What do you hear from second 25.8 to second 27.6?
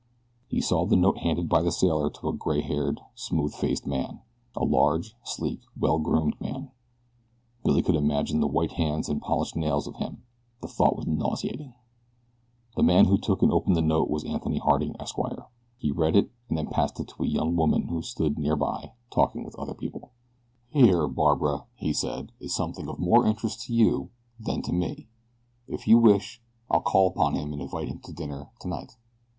you wish I'll call upon him